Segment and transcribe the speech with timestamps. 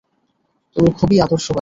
[0.75, 1.49] তুমি খুবই আদর্শবাদী।